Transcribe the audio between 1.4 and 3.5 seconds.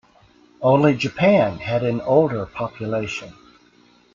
had an older population.